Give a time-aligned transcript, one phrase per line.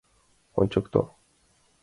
[0.59, 1.01] —Ончыкто.